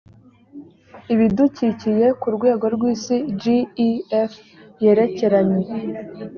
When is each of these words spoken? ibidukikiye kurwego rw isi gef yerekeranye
ibidukikiye 1.13 2.05
kurwego 2.21 2.65
rw 2.75 2.83
isi 2.93 3.15
gef 3.41 4.33
yerekeranye 4.83 5.63